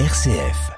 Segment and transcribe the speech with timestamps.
[0.00, 0.72] RCF.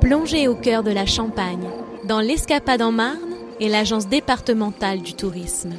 [0.00, 1.68] Plongez au cœur de la Champagne,
[2.08, 3.18] dans l'Escapade en Marne
[3.60, 5.74] et l'Agence départementale du tourisme.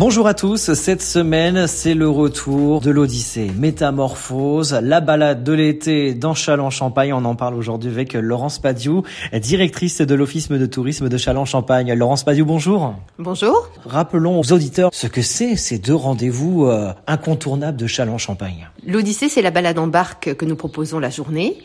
[0.00, 6.14] Bonjour à tous, cette semaine c'est le retour de l'Odyssée, Métamorphose, la balade de l'été
[6.14, 7.12] dans Châlons-Champagne.
[7.12, 9.02] On en parle aujourd'hui avec Laurence Padiou,
[9.42, 11.92] directrice de l'Office de tourisme de Châlons-Champagne.
[11.92, 12.94] Laurence Padiou, bonjour.
[13.18, 13.68] Bonjour.
[13.84, 18.70] Rappelons aux auditeurs ce que c'est ces deux rendez-vous euh, incontournables de Châlons-Champagne.
[18.86, 21.58] L'Odyssée, c'est la balade en barque que nous proposons la journée.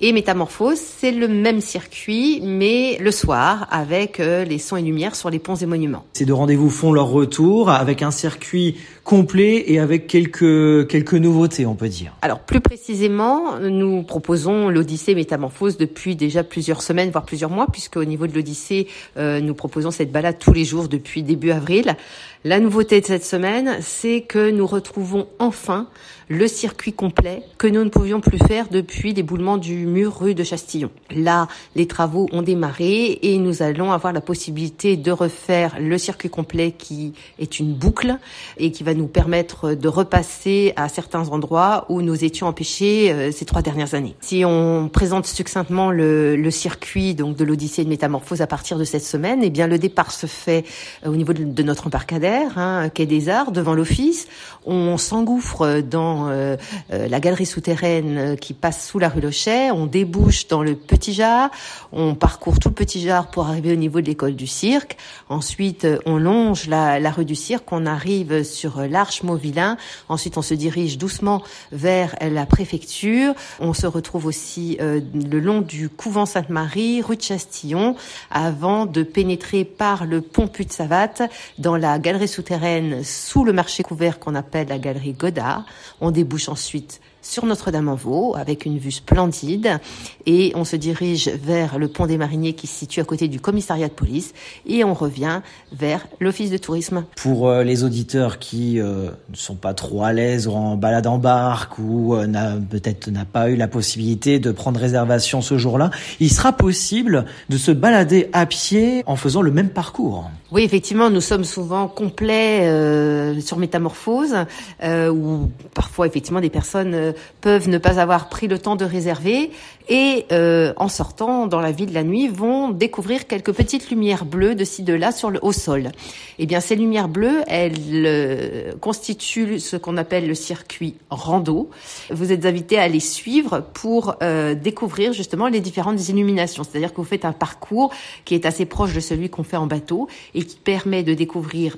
[0.00, 5.14] Et Métamorphose, c'est le même circuit, mais le soir, avec euh, les sons et lumières
[5.14, 6.04] sur les ponts et monuments.
[6.14, 11.66] Ces deux rendez-vous font leur retour avec un circuit complet et avec quelques, quelques nouveautés,
[11.66, 12.16] on peut dire.
[12.22, 17.96] Alors, plus précisément, nous proposons l'Odyssée Métamorphose depuis déjà plusieurs semaines, voire plusieurs mois, puisque
[17.96, 18.86] au niveau de l'Odyssée,
[19.18, 21.96] euh, nous proposons cette balade tous les jours depuis début avril.
[22.44, 25.88] La nouveauté de cette semaine, c'est que nous retrouvons enfin
[26.28, 30.42] le circuit complet que nous ne pouvions plus faire depuis l'éboulement du mur rue de
[30.42, 30.90] Chastillon.
[31.14, 31.46] Là,
[31.76, 36.72] les travaux ont démarré et nous allons avoir la possibilité de refaire le circuit complet
[36.72, 38.18] qui est une boucle
[38.58, 43.32] et qui va nous permettre de repasser à certains endroits où nous étions empêchés euh,
[43.32, 44.14] ces trois dernières années.
[44.20, 48.84] Si on présente succinctement le, le circuit donc de l'Odyssée de Métamorphose à partir de
[48.84, 50.64] cette semaine, eh bien le départ se fait
[51.04, 54.26] euh, au niveau de, notre embarcadère, hein, quai des Arts, devant l'office.
[54.64, 56.56] On s'engouffre dans euh,
[56.90, 59.70] la galerie souterraine qui passe sous la rue Lochet.
[59.70, 61.50] On débouche dans le Petit Jard.
[61.92, 64.96] On parcourt tout le Petit Jard pour arriver au niveau de l'école du cirque.
[65.28, 67.61] Ensuite, on longe la rue du cirque.
[67.70, 69.76] On arrive sur l'Arche Mauvillain.
[70.08, 73.34] Ensuite, on se dirige doucement vers la préfecture.
[73.60, 77.96] On se retrouve aussi euh, le long du couvent Sainte-Marie, rue de Chastillon,
[78.30, 81.22] avant de pénétrer par le pont Puy de Savate
[81.58, 85.64] dans la galerie souterraine sous le marché couvert qu'on appelle la galerie Godard.
[86.00, 89.78] On débouche ensuite sur Notre-Dame-en-Vaux avec une vue splendide
[90.26, 93.40] et on se dirige vers le pont des Mariniers qui se situe à côté du
[93.40, 94.34] commissariat de police
[94.66, 95.40] et on revient
[95.72, 97.04] vers l'office de tourisme.
[97.16, 101.18] Pour euh, les auditeurs qui euh, ne sont pas trop à l'aise en balade en
[101.18, 102.26] barque ou euh,
[102.68, 107.56] peut-être n'a pas eu la possibilité de prendre réservation ce jour-là, il sera possible de
[107.56, 110.30] se balader à pied en faisant le même parcours.
[110.52, 114.34] Oui, effectivement, nous sommes souvent complets euh, sur métamorphose,
[114.82, 118.84] euh, où parfois effectivement des personnes euh, peuvent ne pas avoir pris le temps de
[118.84, 119.50] réserver
[119.88, 124.54] et euh, en sortant dans la ville la nuit vont découvrir quelques petites lumières bleues
[124.54, 125.90] de ci de là sur le au sol.
[126.38, 127.74] Eh bien, ces lumières bleues, elles
[128.04, 131.70] euh, constituent ce qu'on appelle le circuit rando.
[132.10, 134.16] Vous êtes invité à les suivre pour
[134.62, 136.62] découvrir justement les différentes illuminations.
[136.62, 137.92] C'est-à-dire que vous faites un parcours
[138.24, 140.08] qui est assez proche de celui qu'on fait en bateau
[140.44, 141.76] qui permet de découvrir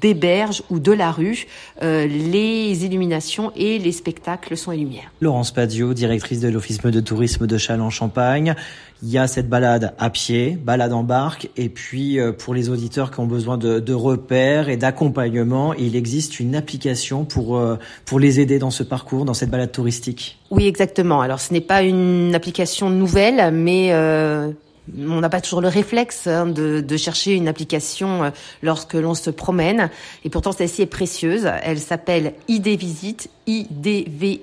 [0.00, 1.46] des berges ou de la rue
[1.80, 5.12] les illuminations et les spectacles son et lumière.
[5.20, 8.54] Laurence Padio, directrice de l'Office de tourisme de Châlons-Champagne.
[9.02, 13.10] Il y a cette balade à pied, balade en barque, et puis pour les auditeurs
[13.10, 17.60] qui ont besoin de, de repères et d'accompagnement, il existe une application pour
[18.04, 20.38] pour les aider dans ce parcours, dans cette balade touristique.
[20.50, 21.20] Oui, exactement.
[21.20, 24.50] Alors ce n'est pas une application nouvelle, mais euh,
[24.98, 29.30] on n'a pas toujours le réflexe hein, de, de, chercher une application lorsque l'on se
[29.30, 29.90] promène.
[30.24, 31.48] Et pourtant, celle-ci est précieuse.
[31.62, 34.42] Elle s'appelle ID Visite, I-D-V-I-Z-I-T.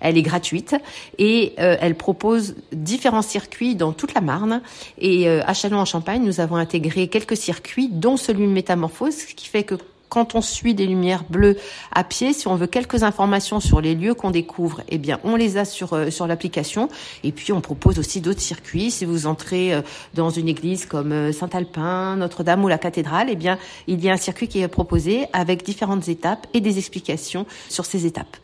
[0.00, 0.76] Elle est gratuite
[1.18, 4.60] et euh, elle propose différents circuits dans toute la Marne.
[4.98, 9.48] Et euh, à Châlons-en-Champagne, nous avons intégré quelques circuits, dont celui de Métamorphose, ce qui
[9.48, 9.76] fait que
[10.14, 11.56] quand on suit des lumières bleues
[11.90, 15.34] à pied, si on veut quelques informations sur les lieux qu'on découvre, eh bien, on
[15.34, 16.88] les a sur euh, sur l'application.
[17.24, 18.92] Et puis, on propose aussi d'autres circuits.
[18.92, 19.82] Si vous entrez euh,
[20.14, 23.58] dans une église comme euh, Saint-Alpin, Notre-Dame ou la cathédrale, eh bien,
[23.88, 27.84] il y a un circuit qui est proposé avec différentes étapes et des explications sur
[27.84, 28.36] ces étapes.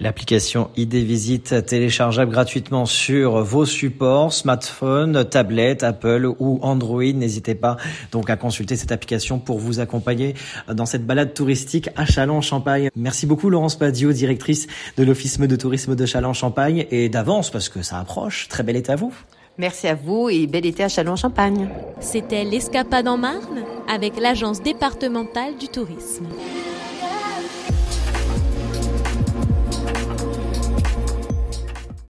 [0.00, 7.02] L'application ID Visite téléchargeable gratuitement sur vos supports, smartphone, tablette, Apple ou Android.
[7.02, 7.76] N'hésitez pas
[8.12, 10.34] donc à consulter cette application pour vous accompagner
[10.72, 12.90] dans cette balade touristique à Châlons-Champagne.
[12.94, 17.82] Merci beaucoup Laurence Padio, directrice de l'Office de tourisme de Châlons-Champagne et d'avance parce que
[17.82, 18.46] ça approche.
[18.48, 19.12] Très bel été à vous.
[19.58, 21.68] Merci à vous et bel été à Châlons-Champagne.
[21.98, 26.26] C'était l'Escapade en Marne avec l'Agence départementale du tourisme.